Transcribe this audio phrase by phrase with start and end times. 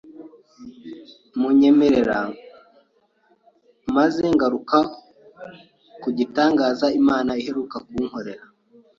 [1.39, 2.17] munyemerera
[3.89, 4.77] mbanze ngaruka
[6.01, 8.43] ku gitangaza Imana iheruka kunkorera